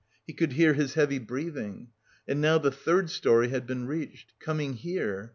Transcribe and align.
He 0.25 0.33
could 0.33 0.53
hear 0.53 0.73
his 0.73 0.95
heavy 0.95 1.19
breathing. 1.19 1.89
And 2.27 2.41
now 2.41 2.57
the 2.57 2.71
third 2.71 3.11
storey 3.11 3.49
had 3.49 3.67
been 3.67 3.85
reached. 3.85 4.33
Coming 4.39 4.73
here! 4.73 5.29